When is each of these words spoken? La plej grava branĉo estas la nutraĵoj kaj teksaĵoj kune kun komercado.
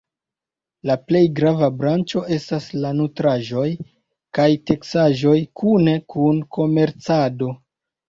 La 0.89 0.95
plej 1.11 1.21
grava 1.39 1.69
branĉo 1.81 2.23
estas 2.39 2.67
la 2.87 2.95
nutraĵoj 3.03 3.67
kaj 4.41 4.49
teksaĵoj 4.73 5.37
kune 5.63 5.99
kun 6.17 6.45
komercado. 6.61 7.57